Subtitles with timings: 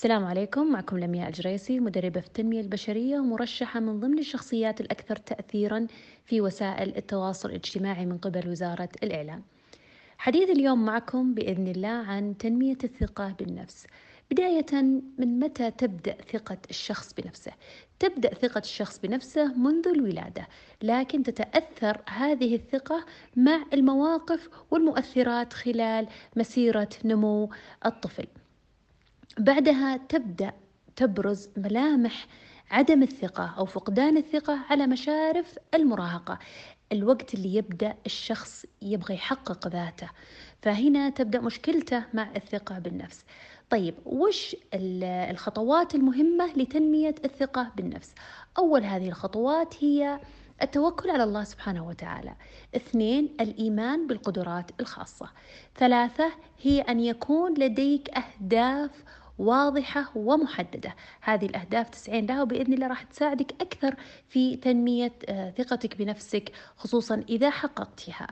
[0.00, 5.86] السلام عليكم معكم لمياء الجريسي مدربة في التنمية البشرية ومرشحة من ضمن الشخصيات الأكثر تأثيرا
[6.24, 9.42] في وسائل التواصل الاجتماعي من قبل وزارة الإعلام.
[10.18, 13.86] حديث اليوم معكم بإذن الله عن تنمية الثقة بالنفس.
[14.30, 14.82] بداية
[15.18, 17.52] من متى تبدأ ثقة الشخص بنفسه؟
[17.98, 20.48] تبدأ ثقة الشخص بنفسه منذ الولادة،
[20.82, 23.04] لكن تتأثر هذه الثقة
[23.36, 27.50] مع المواقف والمؤثرات خلال مسيرة نمو
[27.86, 28.26] الطفل.
[29.38, 30.52] بعدها تبدأ
[30.96, 32.26] تبرز ملامح
[32.70, 36.38] عدم الثقة أو فقدان الثقة على مشارف المراهقة.
[36.92, 40.10] الوقت اللي يبدأ الشخص يبغى يحقق ذاته
[40.62, 43.24] فهنا تبدأ مشكلته مع الثقة بالنفس.
[43.70, 48.14] طيب وش الخطوات المهمة لتنمية الثقة بالنفس؟
[48.58, 50.20] أول هذه الخطوات هي
[50.62, 52.34] التوكل على الله سبحانه وتعالى.
[52.76, 55.30] اثنين الإيمان بالقدرات الخاصة.
[55.76, 58.90] ثلاثة هي أن يكون لديك أهداف
[59.40, 60.94] واضحة ومحددة.
[61.20, 63.94] هذه الأهداف تسعين لها وبإذن الله راح تساعدك أكثر
[64.28, 68.26] في تنمية آه، ثقتك بنفسك خصوصا إذا حققتها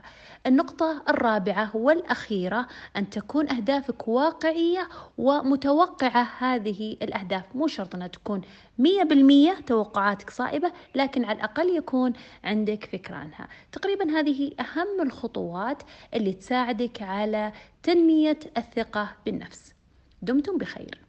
[0.45, 6.27] النقطة الرابعة والأخيرة أن تكون أهدافك واقعية ومتوقعة.
[6.39, 8.41] هذه الأهداف مو شرط أنها تكون
[8.79, 12.13] مية بالمية توقعاتك صائبة لكن على الأقل يكون
[12.43, 13.47] عندك فكرة عنها.
[13.71, 17.51] تقريبا هذه أهم الخطوات اللي تساعدك على
[17.83, 19.78] تنمية الثقة بالنفس.
[20.21, 21.08] دمتم بخير.